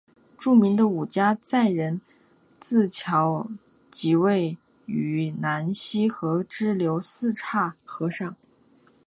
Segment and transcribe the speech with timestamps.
[0.35, 2.01] 著名的五家寨人
[2.59, 3.47] 字桥
[3.91, 8.35] 即位于南溪河支流四岔河上。